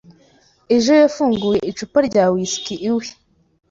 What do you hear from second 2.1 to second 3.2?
whiski iwe.